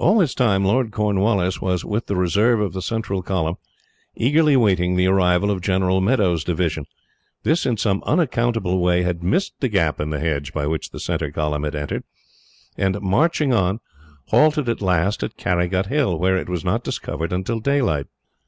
[0.00, 3.54] All this time Lord Cornwallis was with the reserve of the central column,
[4.16, 6.86] eagerly waiting the arrival of General Meadows' division.
[7.44, 10.98] This, in some unaccountable way, had missed the gap in the hedge by which the
[10.98, 12.02] centre column had entered,
[12.76, 13.78] and, marching on,
[14.30, 18.06] halted at last at Carrygut Hill, where it was not discovered until daylight.